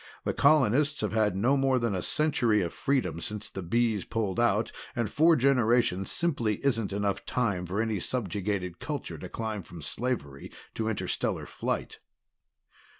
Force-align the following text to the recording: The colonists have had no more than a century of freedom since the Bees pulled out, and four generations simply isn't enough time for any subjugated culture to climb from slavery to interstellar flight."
The 0.25 0.33
colonists 0.33 1.01
have 1.01 1.11
had 1.13 1.35
no 1.35 1.55
more 1.55 1.77
than 1.77 1.93
a 1.93 2.01
century 2.01 2.63
of 2.63 2.73
freedom 2.73 3.21
since 3.21 3.51
the 3.51 3.61
Bees 3.61 4.03
pulled 4.03 4.39
out, 4.39 4.71
and 4.95 5.11
four 5.11 5.35
generations 5.35 6.11
simply 6.11 6.55
isn't 6.65 6.91
enough 6.91 7.23
time 7.23 7.67
for 7.67 7.79
any 7.79 7.99
subjugated 7.99 8.79
culture 8.79 9.19
to 9.19 9.29
climb 9.29 9.61
from 9.61 9.83
slavery 9.83 10.49
to 10.73 10.89
interstellar 10.89 11.45
flight." 11.45 11.99